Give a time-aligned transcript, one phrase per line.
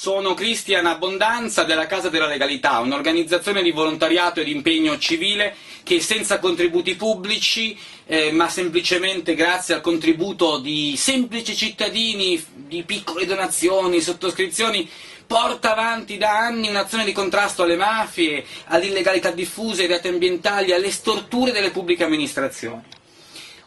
[0.00, 6.00] Sono Cristian Abbondanza della Casa della Legalità, un'organizzazione di volontariato e di impegno civile che
[6.00, 14.00] senza contributi pubblici, eh, ma semplicemente grazie al contributo di semplici cittadini, di piccole donazioni,
[14.00, 14.88] sottoscrizioni,
[15.26, 20.90] porta avanti da anni un'azione di contrasto alle mafie, all'illegalità diffusa, ai reati ambientali, alle
[20.90, 22.99] storture delle pubbliche amministrazioni.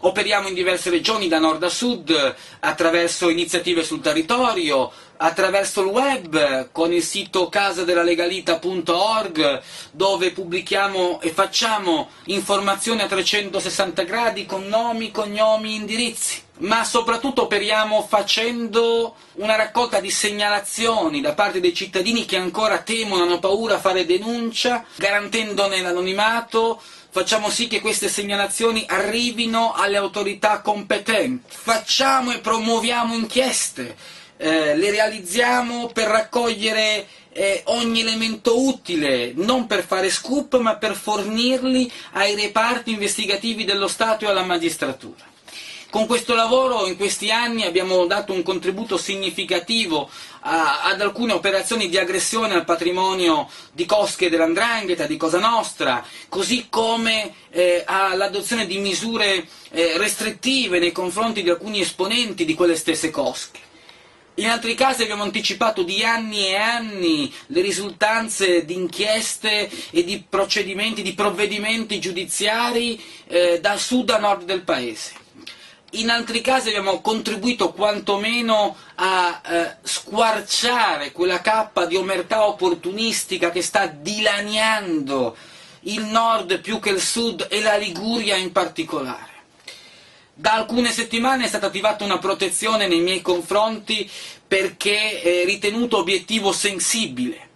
[0.06, 6.72] Operiamo in diverse regioni, da nord a sud, attraverso iniziative sul territorio, attraverso il web,
[6.74, 9.62] con il sito casadellalegalita.org,
[9.92, 16.42] dove pubblichiamo e facciamo informazioni a 360 gradi con nomi, cognomi, indirizzi.
[16.60, 23.24] Ma soprattutto operiamo facendo una raccolta di segnalazioni da parte dei cittadini che ancora temono,
[23.24, 26.82] hanno paura a fare denuncia, garantendone l'anonimato,
[27.14, 33.96] facciamo sì che queste segnalazioni arrivino alle autorità competenti, facciamo e promuoviamo inchieste,
[34.38, 40.96] eh, le realizziamo per raccogliere eh, ogni elemento utile, non per fare scoop, ma per
[40.96, 45.24] fornirli ai reparti investigativi dello Stato e alla magistratura.
[45.92, 50.10] Con questo lavoro in questi anni abbiamo dato un contributo significativo
[50.44, 56.68] a, ad alcune operazioni di aggressione al patrimonio di cosche dell'Andrangheta, di Cosa Nostra, così
[56.70, 63.10] come eh, all'adozione di misure eh, restrittive nei confronti di alcuni esponenti di quelle stesse
[63.10, 63.72] cosche.
[64.38, 70.26] In altri casi abbiamo anticipato di anni e anni le risultanze di inchieste e di
[70.28, 75.22] procedimenti, di provvedimenti giudiziari eh, da sud a nord del Paese
[75.94, 83.62] in altri casi abbiamo contribuito quantomeno a eh, squarciare quella cappa di omertà opportunistica che
[83.62, 85.36] sta dilaniando
[85.82, 89.32] il nord più che il sud e la Liguria in particolare.
[90.34, 94.10] Da alcune settimane è stata attivata una protezione nei miei confronti
[94.48, 97.52] perché è ritenuto obiettivo sensibile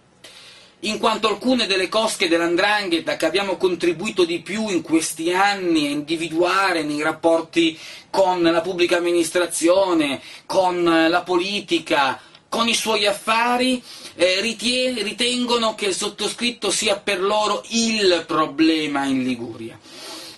[0.80, 5.90] in quanto alcune delle cosche dell'andrangheta che abbiamo contribuito di più in questi anni a
[5.90, 7.76] individuare nei rapporti
[8.10, 13.82] con la pubblica amministrazione, con la politica, con i suoi affari,
[14.14, 19.78] eh, ritengono che il sottoscritto sia per loro il problema in Liguria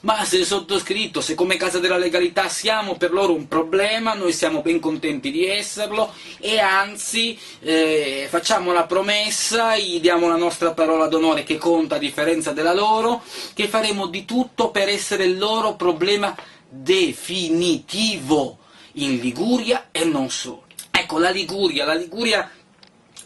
[0.00, 4.62] ma se sottoscritto, se come Casa della Legalità siamo per loro un problema, noi siamo
[4.62, 11.06] ben contenti di esserlo e anzi eh, facciamo la promessa, gli diamo la nostra parola
[11.06, 13.22] d'onore che conta a differenza della loro,
[13.54, 16.34] che faremo di tutto per essere il loro problema
[16.68, 18.58] definitivo
[18.94, 20.64] in Liguria e non solo.
[20.90, 22.50] Ecco, la Liguria, la Liguria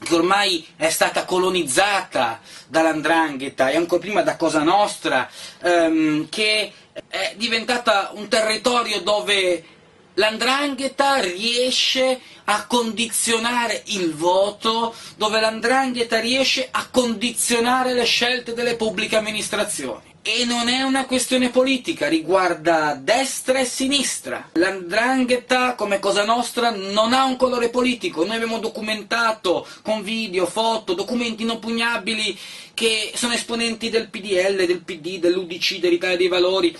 [0.04, 5.28] che ormai è stata colonizzata dall'Andrangheta e ancora prima da Cosa Nostra,
[5.62, 6.72] ehm, che
[7.08, 9.64] è diventata un territorio dove
[10.14, 19.16] l'Andrangheta riesce a condizionare il voto, dove l'Andrangheta riesce a condizionare le scelte delle pubbliche
[19.16, 20.12] amministrazioni.
[20.26, 24.48] E non è una questione politica, riguarda destra e sinistra.
[24.54, 28.24] L'andrangheta, come Cosa Nostra, non ha un colore politico.
[28.24, 32.38] Noi abbiamo documentato con video, foto, documenti inoppugnabili
[32.72, 36.74] che sono esponenti del PDL, del PD, dell'UDC, dell'Italia dei Valori,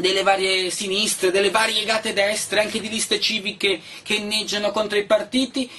[0.00, 5.70] delle varie sinistre, delle variegate destre, anche di liste civiche che inneggiano contro i partiti,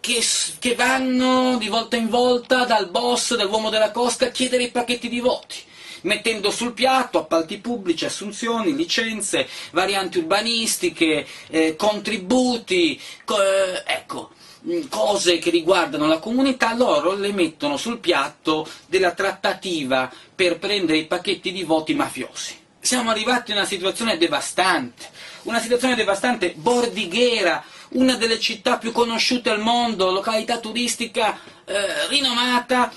[0.00, 0.22] che,
[0.58, 5.08] che vanno di volta in volta dal boss, dall'uomo della cosca, a chiedere i pacchetti
[5.08, 5.56] di voti
[6.02, 14.30] mettendo sul piatto appalti pubblici, assunzioni, licenze, varianti urbanistiche, eh, contributi, co- eh, ecco,
[14.66, 20.98] mm, cose che riguardano la comunità, loro le mettono sul piatto della trattativa per prendere
[20.98, 22.66] i pacchetti di voti mafiosi.
[22.88, 25.10] Siamo arrivati a una situazione devastante,
[25.42, 32.90] una situazione devastante, bordighera, una delle città più conosciute al mondo, località turistica eh, rinomata,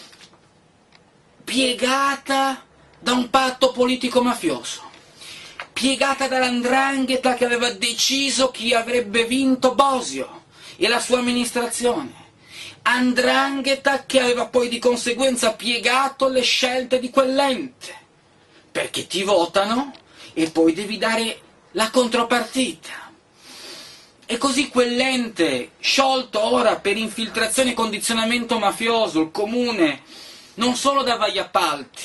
[1.43, 2.63] piegata
[3.01, 4.89] da un patto politico-mafioso,
[5.73, 10.43] piegata dall'andrangheta che aveva deciso chi avrebbe vinto Bosio
[10.77, 12.13] e la sua amministrazione.
[12.83, 18.00] Andrangheta che aveva poi di conseguenza piegato le scelte di quell'ente,
[18.71, 19.91] perché ti votano
[20.33, 21.39] e poi devi dare
[21.71, 23.09] la contropartita.
[24.25, 30.03] E così quell'ente, sciolto ora per infiltrazione e condizionamento mafioso, il comune,
[30.55, 32.03] non solo dava gli appalti,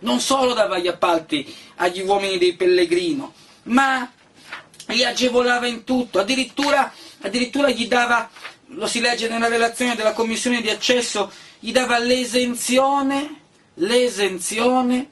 [0.00, 3.32] non solo dava gli appalti agli uomini dei Pellegrino,
[3.64, 4.08] ma
[4.86, 6.92] li agevolava in tutto, addirittura,
[7.22, 8.30] addirittura gli dava,
[8.66, 13.40] lo si legge nella relazione della commissione di accesso, gli dava l'esenzione,
[13.74, 15.10] l'esenzione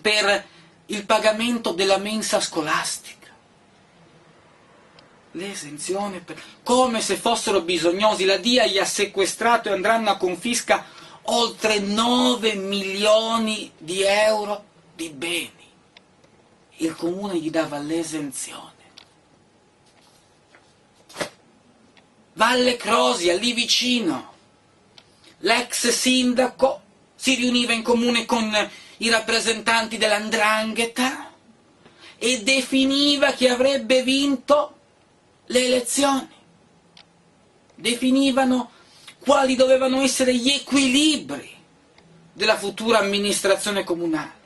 [0.00, 0.46] per
[0.86, 3.22] il pagamento della mensa scolastica.
[5.32, 6.40] l'esenzione per...
[6.62, 8.24] come se fossero bisognosi.
[8.24, 10.84] La DIA gli ha sequestrato e andranno a confisca
[11.22, 14.64] oltre 9 milioni di euro
[14.94, 15.52] di beni.
[16.78, 18.72] Il comune gli dava l'esenzione.
[22.34, 24.32] Valle Crosia, lì vicino,
[25.38, 26.82] l'ex sindaco
[27.14, 28.50] si riuniva in comune con
[28.98, 31.32] i rappresentanti dell'andrangheta
[32.16, 34.76] e definiva chi avrebbe vinto
[35.46, 36.28] le elezioni.
[37.74, 38.70] Definivano
[39.18, 41.50] quali dovevano essere gli equilibri
[42.32, 44.42] della futura amministrazione comunale.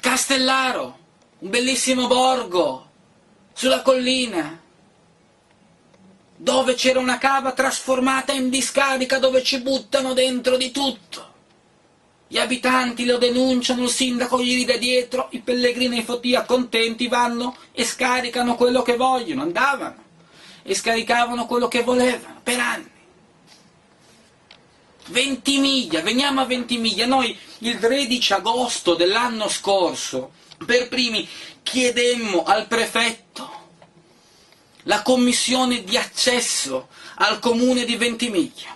[0.00, 0.98] Castellaro,
[1.40, 2.90] un bellissimo borgo
[3.52, 4.60] sulla collina,
[6.40, 11.26] dove c'era una cava trasformata in discarica dove ci buttano dentro di tutto.
[12.28, 17.08] Gli abitanti lo denunciano, il sindaco gli ride dietro, i pellegrini e i fotia contenti
[17.08, 20.04] vanno e scaricano quello che vogliono, andavano
[20.62, 22.90] e scaricavano quello che volevano per anni.
[25.06, 30.32] Ventimiglia, veniamo a Ventimiglia, noi il 13 agosto dell'anno scorso
[30.64, 31.26] per primi
[31.62, 33.57] chiedemmo al prefetto
[34.88, 38.74] la commissione di accesso al comune di Ventimiglia,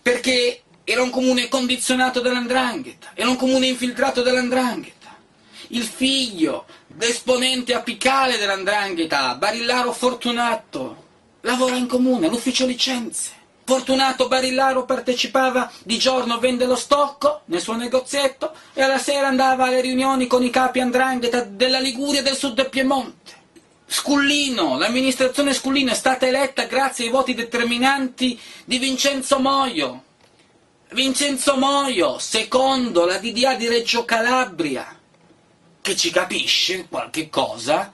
[0.00, 5.16] perché era un comune condizionato dall'andrangheta, era un comune infiltrato dall'andrangheta.
[5.68, 6.64] Il figlio
[6.96, 11.04] l'esponente apicale dell'andrangheta, Barillaro Fortunato,
[11.40, 13.38] lavora in comune, all'ufficio licenze.
[13.64, 19.66] Fortunato Barillaro partecipava di giorno, vende lo stocco nel suo negozietto e alla sera andava
[19.66, 23.29] alle riunioni con i capi andrangheta della Liguria e del sud del Piemonte.
[23.92, 30.04] Scullino, l'amministrazione Scullino è stata eletta grazie ai voti determinanti di Vincenzo Moio.
[30.92, 34.96] Vincenzo Moio, secondo la DDA di Reggio Calabria,
[35.80, 37.90] che ci capisce qualche cosa,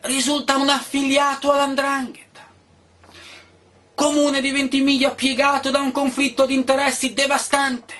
[0.00, 2.48] risulta un affiliato all'andrangheta.
[3.94, 7.94] Comune di Ventimiglia piegato da un conflitto di interessi devastante,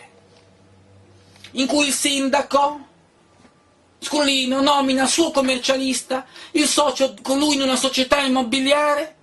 [1.50, 2.92] in cui il sindaco
[4.04, 9.16] Scullino nomina suo commercialista, il socio con lui in una società immobiliare,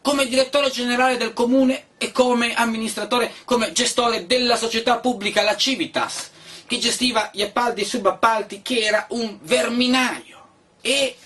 [0.00, 6.30] come direttore generale del comune e come amministratore, come gestore della società pubblica la Civitas,
[6.66, 10.38] che gestiva gli appalti e i subappalti, che era un verminaio.
[10.80, 11.16] E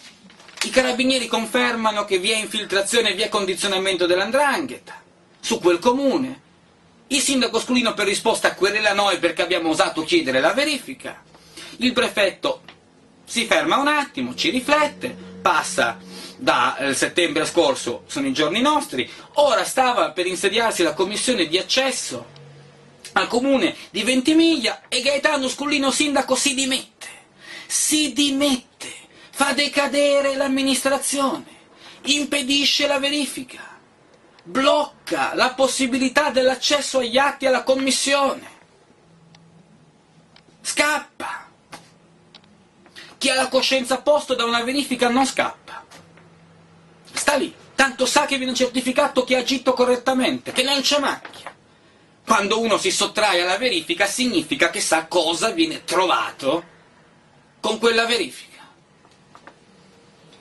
[0.64, 5.02] i carabinieri confermano che vi è infiltrazione e vi è condizionamento dell'andrangheta
[5.38, 6.40] su quel comune.
[7.08, 11.22] Il sindaco Sculino per risposta querela noi perché abbiamo osato chiedere la verifica.
[11.78, 12.62] Il prefetto
[13.24, 15.98] si ferma un attimo, ci riflette, passa
[16.36, 21.58] da eh, settembre scorso, sono i giorni nostri, ora stava per insediarsi la commissione di
[21.58, 22.32] accesso
[23.12, 27.08] al comune di Ventimiglia e Gaetano Scullino sindaco si dimette,
[27.66, 28.92] si dimette,
[29.30, 31.44] fa decadere l'amministrazione,
[32.02, 33.78] impedisce la verifica,
[34.42, 38.48] blocca la possibilità dell'accesso agli atti alla commissione,
[40.60, 41.42] scappa.
[43.24, 45.82] Chi ha la coscienza a posto da una verifica non scappa.
[47.10, 51.50] Sta lì, tanto sa che viene certificato che ha agito correttamente, che non c'è macchia.
[52.22, 56.64] Quando uno si sottrae alla verifica significa che sa cosa viene trovato
[57.60, 58.60] con quella verifica.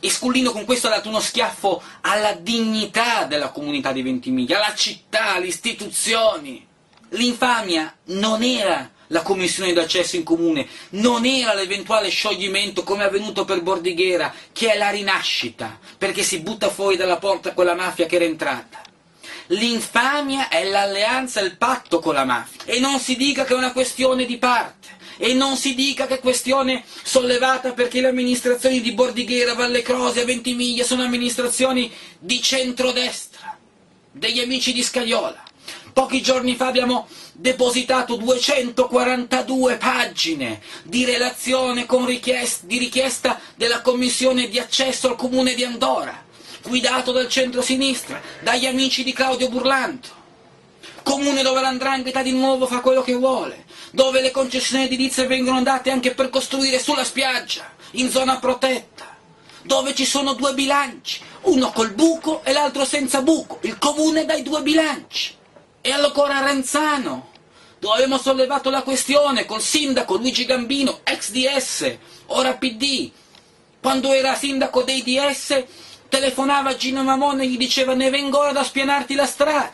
[0.02, 4.76] E Scullino con questo ha dato uno schiaffo alla dignità della comunità di Ventimiglia, alla
[4.76, 6.68] città, alle istituzioni.
[7.12, 13.46] L'infamia non era la commissione d'accesso in comune, non era l'eventuale scioglimento come è avvenuto
[13.46, 18.16] per Bordighera, che è la rinascita, perché si butta fuori dalla porta quella mafia che
[18.16, 18.82] era entrata.
[19.48, 22.64] L'infamia è l'alleanza, il patto con la mafia.
[22.66, 24.72] E non si dica che è una questione di parte.
[25.18, 30.22] E non si dica che è questione sollevata perché le amministrazioni di Bordighera, Valle Croce
[30.22, 33.56] e Ventimiglia sono amministrazioni di centrodestra,
[34.12, 35.44] degli amici di Scagliola.
[35.94, 44.60] Pochi giorni fa abbiamo depositato 242 pagine di relazione richiesta, di richiesta della commissione di
[44.60, 46.32] accesso al comune di Andora
[46.64, 50.22] guidato dal centro-sinistra, dagli amici di Claudio Burlanto.
[51.04, 55.92] Comune dove l'andrangheta di nuovo fa quello che vuole, dove le concessioni edilizie vengono date
[55.92, 59.16] anche per costruire sulla spiaggia, in zona protetta,
[59.64, 64.42] dove ci sono due bilanci, uno col buco e l'altro senza buco, il comune dai
[64.42, 65.42] due bilanci.
[65.86, 67.32] E allora a Renzano,
[67.78, 71.98] dove abbiamo sollevato la questione col sindaco Luigi Gambino, ex DS,
[72.28, 73.12] ora PD,
[73.82, 75.66] quando era sindaco dei DS
[76.08, 79.74] telefonava a Gino Mamone e gli diceva ne vengo ora da spianarti la strada.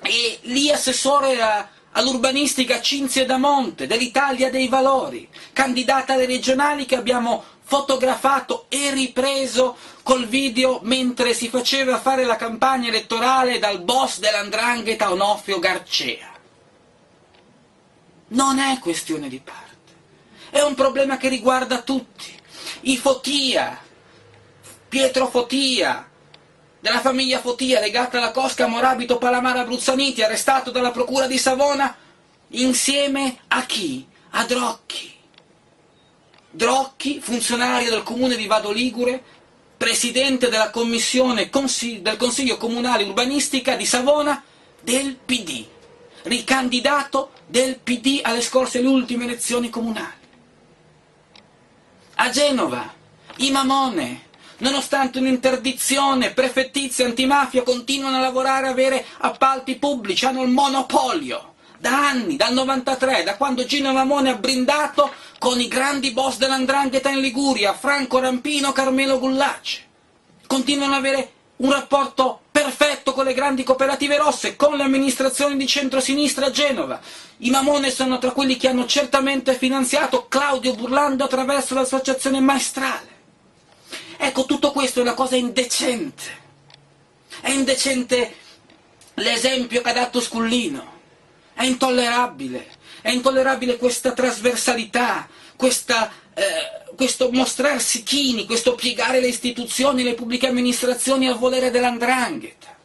[0.00, 7.44] E lì assessore era all'urbanistica Cinzia Damonte, dell'Italia dei Valori, candidata alle regionali che abbiamo
[7.64, 15.10] fotografato e ripreso col video mentre si faceva fare la campagna elettorale dal boss dell'andrangheta
[15.10, 16.32] Onofrio Garcea.
[18.28, 19.92] Non è questione di parte,
[20.50, 22.32] è un problema che riguarda tutti.
[22.82, 23.80] I Fotia,
[24.88, 26.08] Pietro Fotia,
[26.80, 31.96] della famiglia Fotia legata alla cosca Morabito Palamara Bruzzaniti, arrestato dalla procura di Savona,
[32.48, 34.06] insieme a chi?
[34.30, 35.13] A Drocchi.
[36.54, 39.20] Drocchi, funzionario del comune di Vado Ligure,
[39.76, 44.40] presidente della commissione del Consiglio Comunale Urbanistica di Savona
[44.80, 45.66] del PD,
[46.22, 50.22] ricandidato del PD alle scorse le ultime elezioni comunali.
[52.14, 52.94] A Genova,
[53.38, 54.26] i Mamone,
[54.58, 61.53] nonostante un'interdizione prefettizia antimafia, continuano a lavorare, a avere appalti pubblici, hanno il monopolio
[61.84, 67.10] da anni, dal 93, da quando Gino Mamone ha brindato con i grandi boss dell'andrangheta
[67.10, 69.82] in Liguria, Franco Rampino, Carmelo Gullace.
[70.46, 75.66] Continuano ad avere un rapporto perfetto con le grandi cooperative rosse, con le amministrazioni di
[75.66, 76.98] centrosinistra a Genova.
[77.38, 83.08] I Mamone sono tra quelli che hanno certamente finanziato Claudio Burlando attraverso l'associazione maestrale.
[84.16, 86.22] Ecco, tutto questo è una cosa indecente.
[87.42, 88.36] È indecente
[89.16, 90.93] l'esempio che ha dato Scullino.
[91.54, 92.66] È intollerabile,
[93.00, 100.48] è intollerabile questa trasversalità, questa, eh, questo mostrarsi chini, questo piegare le istituzioni, le pubbliche
[100.48, 102.76] amministrazioni al volere dell'andrangheta.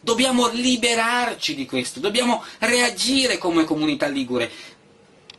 [0.00, 4.50] Dobbiamo liberarci di questo, dobbiamo reagire come comunità ligure,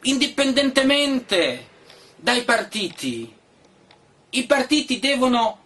[0.03, 1.67] indipendentemente
[2.15, 3.33] dai partiti.
[4.31, 5.59] I partiti devono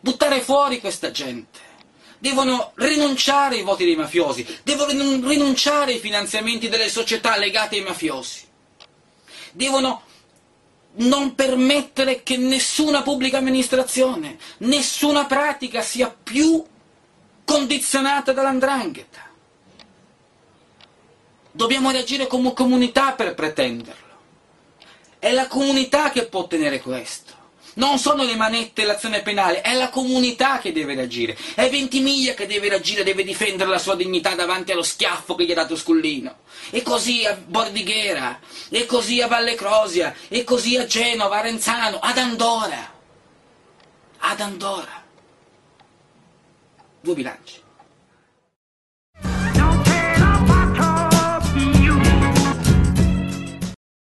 [0.00, 1.72] buttare fuori questa gente
[2.24, 4.92] devono rinunciare ai voti dei mafiosi, devono
[5.28, 8.40] rinunciare ai finanziamenti delle società legate ai mafiosi,
[9.52, 10.04] devono
[10.96, 16.64] non permettere che nessuna pubblica amministrazione, nessuna pratica sia più
[17.44, 19.20] condizionata dall'andrangheta.
[21.52, 24.02] Dobbiamo reagire come comunità per pretenderlo.
[25.18, 27.23] È la comunità che può ottenere questo.
[27.74, 31.36] Non sono le manette l'azione penale, è la comunità che deve reagire.
[31.54, 35.50] È Ventimiglia che deve reagire, deve difendere la sua dignità davanti allo schiaffo che gli
[35.50, 36.38] ha dato Scullino.
[36.70, 38.38] E così a Bordighera,
[38.68, 42.92] e così a Valle Crosia, e così a Genova, a Renzano, ad Andora.
[44.18, 45.02] Ad Andora.
[47.00, 47.63] Due bilanci.